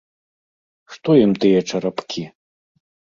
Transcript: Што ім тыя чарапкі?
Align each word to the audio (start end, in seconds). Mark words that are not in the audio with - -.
Што 0.93 1.17
ім 1.25 1.31
тыя 1.43 1.59
чарапкі? 1.73 2.23